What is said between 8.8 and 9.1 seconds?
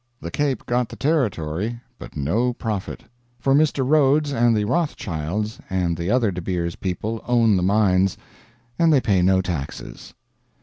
they